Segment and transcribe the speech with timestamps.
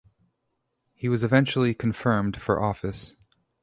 [0.95, 3.17] He was eventually confirmed for office.